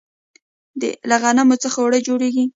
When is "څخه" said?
1.63-1.77